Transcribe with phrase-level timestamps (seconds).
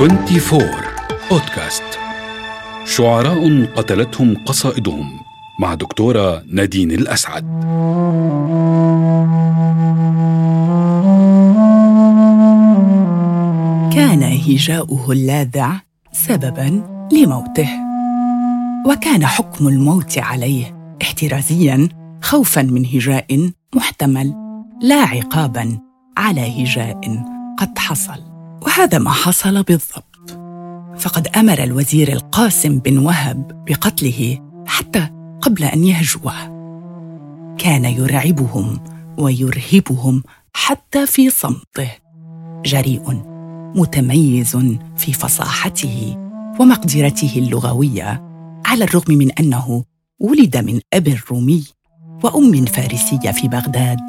[0.00, 0.62] 24
[1.30, 1.82] بودكاست
[2.84, 5.10] شعراء قتلتهم قصائدهم
[5.60, 7.44] مع دكتورة نادين الأسعد.
[13.92, 15.80] كان هجاؤه اللاذع
[16.12, 17.68] سببا لموته
[18.86, 21.88] وكان حكم الموت عليه احترازيا
[22.22, 24.34] خوفا من هجاء محتمل
[24.82, 25.78] لا عقابا
[26.16, 27.00] على هجاء
[27.58, 28.29] قد حصل.
[28.62, 30.10] وهذا ما حصل بالضبط.
[30.98, 35.08] فقد أمر الوزير القاسم بن وهب بقتله حتى
[35.40, 36.60] قبل أن يهجوه.
[37.58, 38.80] كان يرعبهم
[39.18, 40.22] ويرهبهم
[40.54, 41.90] حتى في صمته.
[42.64, 43.22] جريء
[43.74, 44.56] متميز
[44.96, 46.16] في فصاحته
[46.60, 48.22] ومقدرته اللغوية
[48.66, 49.84] على الرغم من أنه
[50.20, 51.64] ولد من أب رومي
[52.24, 54.00] وأم فارسية في بغداد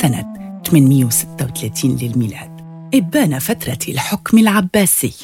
[0.00, 2.53] سنة 836 للميلاد.
[2.94, 5.14] إبان فترة الحكم العباسي.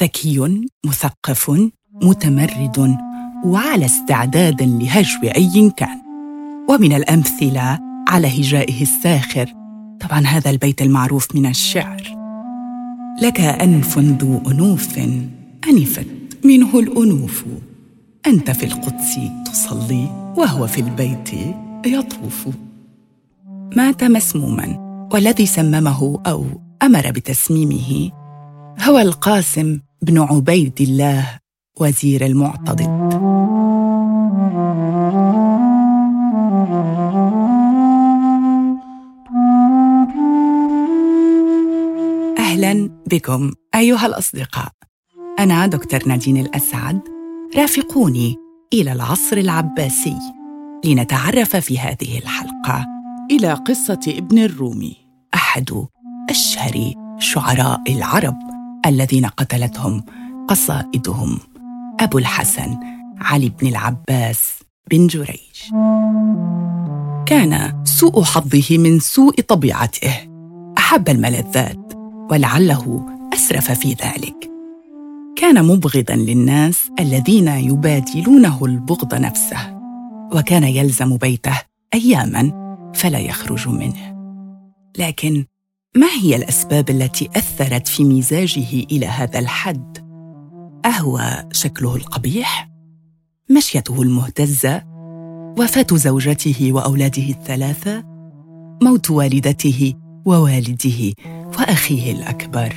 [0.00, 1.70] ذكي مثقف
[2.02, 2.96] متمرد
[3.44, 6.02] وعلى استعداد لهجو أي كان.
[6.68, 9.52] ومن الأمثلة على هجائه الساخر.
[10.00, 12.02] طبعا هذا البيت المعروف من الشعر.
[13.22, 14.98] لك أنف ذو أنوف
[15.68, 16.06] أنفت
[16.44, 17.44] منه الأنوف.
[18.26, 21.30] أنت في القدس تصلي وهو في البيت
[21.86, 22.48] يطوف.
[23.76, 28.10] مات مسموما والذي سممه أو أمر بتسميمه
[28.80, 31.38] هو القاسم بن عبيد الله
[31.80, 32.82] وزير المعتضد.
[42.38, 44.72] أهلا بكم أيها الأصدقاء.
[45.38, 47.00] أنا دكتور نادين الأسعد.
[47.56, 48.36] رافقوني
[48.72, 50.16] إلى العصر العباسي
[50.84, 52.86] لنتعرف في هذه الحلقة
[53.30, 54.96] إلى قصة ابن الرومي
[55.34, 55.86] أحد
[56.30, 58.36] أشهر شعراء العرب
[58.86, 60.04] الذين قتلتهم
[60.48, 61.38] قصائدهم
[62.00, 62.76] أبو الحسن
[63.20, 64.52] علي بن العباس
[64.90, 65.56] بن جريج.
[67.26, 70.28] كان سوء حظه من سوء طبيعته.
[70.78, 71.92] أحب الملذات
[72.30, 74.50] ولعله أسرف في ذلك.
[75.36, 79.78] كان مبغضا للناس الذين يبادلونه البغض نفسه
[80.32, 81.60] وكان يلزم بيته
[81.94, 82.52] اياما
[82.94, 84.16] فلا يخرج منه.
[84.98, 85.44] لكن
[85.96, 89.98] ما هي الأسباب التي أثرت في مزاجه إلى هذا الحد؟
[90.84, 92.70] أهو شكله القبيح.
[93.50, 94.82] مشيته المهتزه
[95.58, 98.04] وفاة زوجته وأولاده الثلاثة.
[98.82, 101.12] موت والدته ووالده
[101.58, 102.74] وأخيه الأكبر.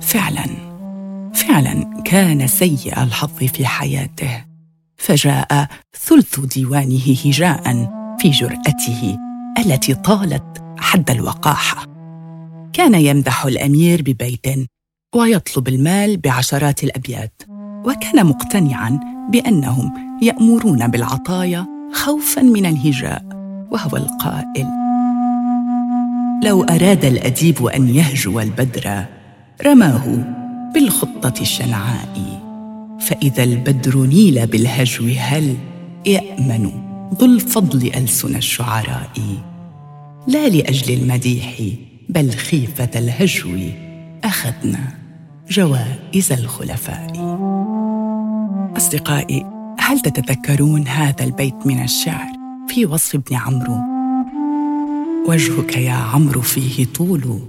[0.00, 0.46] فعلا
[1.34, 4.44] فعلا كان سيء الحظ في حياته.
[4.96, 5.68] فجاء
[6.06, 7.62] ثلث ديوانه هجاء
[8.18, 9.18] في جرأته
[9.58, 11.91] التي طالت حد الوقاحة.
[12.72, 14.46] كان يمدح الأمير ببيت
[15.14, 17.42] ويطلب المال بعشرات الأبيات
[17.84, 19.00] وكان مقتنعا
[19.30, 23.24] بأنهم يأمرون بالعطايا خوفا من الهجاء
[23.70, 24.66] وهو القائل.
[26.44, 29.04] لو أراد الأديب أن يهجو البدر
[29.66, 30.24] رماه
[30.74, 32.42] بالخطة الشنعاء.
[33.00, 35.56] فإذا البدر نيل بالهجو هل
[36.06, 36.70] يأمن
[37.14, 39.10] ذو الفضل ألسن الشعراء؟
[40.26, 41.60] لا لأجل المديح
[42.14, 43.58] بل خيفة الهجو
[44.24, 44.94] أخذنا
[45.50, 47.12] جوائز الخلفاء.
[48.76, 49.46] أصدقائي
[49.78, 52.26] هل تتذكرون هذا البيت من الشعر
[52.68, 53.76] في وصف ابن عمرو؟
[55.28, 57.40] وجهك يا عمرو فيه طول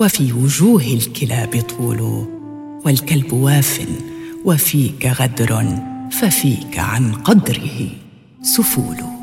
[0.00, 2.26] وفي وجوه الكلاب طول
[2.84, 3.86] والكلب واف
[4.44, 5.78] وفيك غدر
[6.10, 7.88] ففيك عن قدره
[8.42, 9.19] سفول.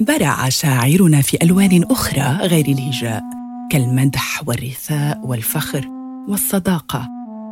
[0.00, 3.22] برع شاعرنا في ألوان أخرى غير الهجاء
[3.70, 5.88] كالمدح والرثاء والفخر
[6.28, 7.08] والصداقة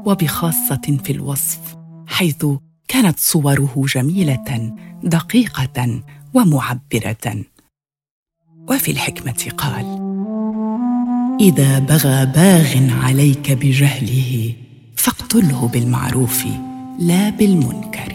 [0.07, 2.47] وبخاصة في الوصف حيث
[2.89, 6.01] كانت صوره جميلة دقيقة
[6.35, 7.45] ومعبرة.
[8.71, 9.87] وفي الحكمة قال
[11.41, 14.55] إذا بغى باغ عليك بجهله
[14.97, 16.45] فاقتله بالمعروف
[16.99, 18.13] لا بالمنكر.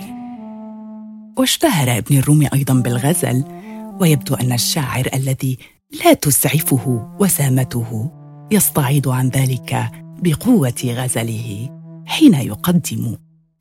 [1.38, 3.61] واشتهر ابن الرومي أيضا بالغزل
[4.02, 5.58] ويبدو أن الشاعر الذي
[6.06, 8.12] لا تسعفه وسامته
[8.52, 9.92] يستعيض عن ذلك
[10.24, 11.70] بقوة غزله
[12.06, 13.16] حين يقدم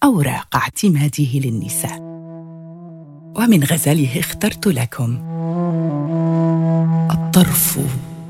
[0.04, 1.98] أوراق اعتماده للنساء.
[3.38, 5.18] ومن غزله اخترت لكم
[7.10, 7.78] الطرف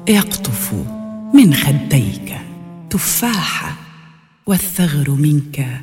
[0.09, 0.75] يقطف
[1.35, 2.39] من خديك
[2.91, 3.77] تفاحه
[4.47, 5.81] والثغر منك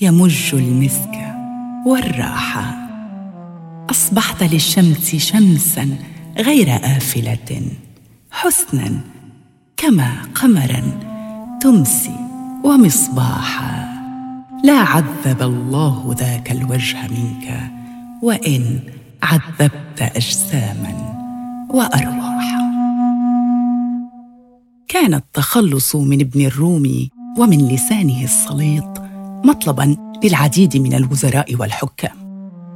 [0.00, 1.34] يمج المسك
[1.86, 2.81] والراحة.
[3.92, 5.96] أصبحت للشمس شمسا
[6.38, 7.62] غير آفلة
[8.30, 9.00] حسنا
[9.76, 10.82] كما قمرا
[11.60, 12.16] تمسي
[12.64, 13.88] ومصباحا.
[14.64, 17.70] لا عذب الله ذاك الوجه منك
[18.22, 18.80] وإن
[19.22, 20.94] عذبت اجساما
[21.70, 22.62] وارواحا.
[24.88, 29.02] كان التخلص من ابن الرومي ومن لسانه السليط
[29.44, 32.16] مطلبا للعديد من الوزراء والحكام.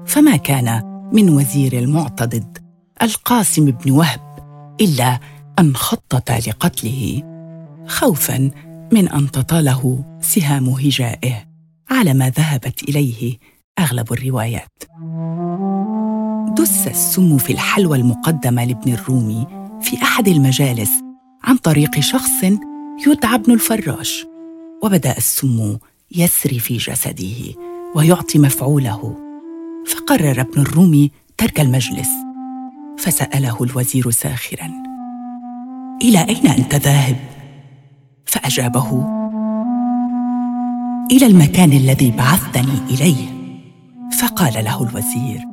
[0.06, 2.58] فما كان من وزير المعتضد
[3.02, 4.20] القاسم بن وهب
[4.80, 5.20] إلا
[5.58, 7.22] أن خطط لقتله
[7.86, 8.50] خوفا
[8.92, 11.44] من أن تطاله سهام هجائه
[11.90, 13.38] على ما ذهبت إليه
[13.78, 14.82] أغلب الروايات.
[16.58, 19.46] دس السم في الحلوى المقدمة لابن الرومي
[19.82, 20.90] في أحد المجالس
[21.44, 22.42] عن طريق شخص
[23.06, 24.26] يدعى ابن الفراش
[24.82, 25.78] وبدأ السم
[26.16, 27.54] يسري في جسده
[27.94, 29.25] ويعطي مفعوله.
[29.86, 32.08] فقرر ابن الرومي ترك المجلس.
[32.98, 34.72] فسأله الوزير ساخرا
[36.02, 37.16] إلى أين أنت ذاهب؟
[38.26, 39.06] فأجابه
[41.12, 43.36] إلى المكان الذي بعثتني إليه.
[44.20, 45.44] فقال له الوزير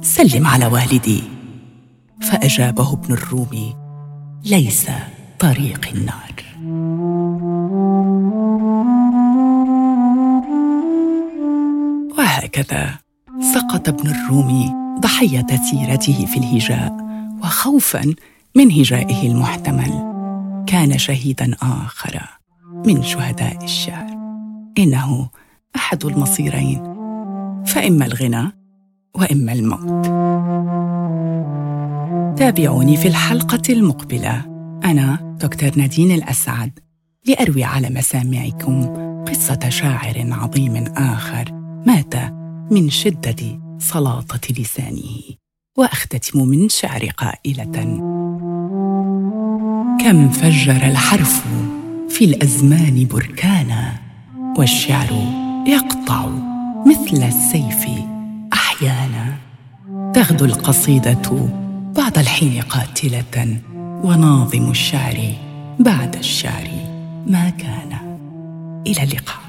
[0.00, 1.22] سلم على والدي.
[2.22, 3.76] فأجابه ابن الرومي
[4.44, 4.86] ليس
[5.38, 6.36] طريق النار.
[12.18, 13.05] وهكذا
[13.56, 16.96] سقط ابن الرومي ضحية سيرته في الهجاء
[17.42, 18.14] وخوفا
[18.56, 19.92] من هجائه المحتمل.
[20.66, 22.20] كان شهيدا آخر
[22.86, 24.06] من شهداء الشعر
[24.78, 25.28] إنه
[25.76, 26.82] أحد المصيرين.
[27.66, 28.52] فإما الغنى
[29.14, 30.06] وإما الموت.
[32.38, 34.42] تابعوني في الحلقة المقبلة.
[34.84, 36.78] أنا دكتور نادين الأسعد
[37.26, 38.86] لأروي على مسامعكم
[39.24, 41.44] قصة شاعر عظيم آخر
[41.86, 42.14] مات
[42.70, 45.20] من شدة سلاطة لسانه
[45.78, 47.74] وأختتم من شعر قائلة.
[50.00, 51.44] كم فجر الحرف
[52.08, 53.92] في الأزمان بركانا
[54.58, 55.10] والشعر
[55.66, 56.28] يقطع
[56.86, 57.86] مثل السيف
[58.52, 59.36] أحيانا.
[60.14, 61.48] تغدو القصيدة
[61.96, 63.60] بعض الحين قاتلة
[64.04, 65.32] وناظم الشعر
[65.78, 66.68] بعد الشعر
[67.26, 68.18] ما كان.
[68.86, 69.40] إلى اللقاء.